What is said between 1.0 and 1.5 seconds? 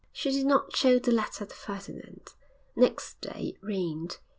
letter